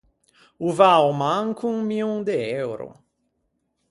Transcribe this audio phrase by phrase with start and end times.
[0.67, 2.89] O vâ a-o manco un mion de euro.